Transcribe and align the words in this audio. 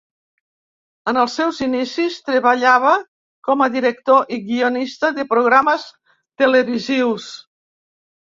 En 1.09 1.17
els 1.23 1.33
seus 1.39 1.57
inicis, 1.65 2.15
treballava 2.29 2.93
com 3.49 3.61
a 3.65 3.69
director 3.75 4.33
i 4.37 4.41
guionista 4.47 5.13
de 5.19 5.25
programes 5.35 5.83
televisius. 6.43 7.29